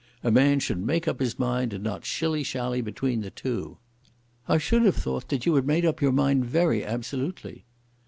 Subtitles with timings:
[0.23, 3.77] A man should make up his mind and not shilly shally between the two."
[4.47, 7.65] "I should have thought you had made up your mind very absolutely."